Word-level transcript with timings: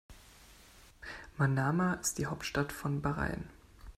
Manama 1.37 1.93
ist 1.93 2.17
die 2.17 2.25
Hauptstadt 2.25 2.71
von 2.73 3.03
Bahrain. 3.03 3.43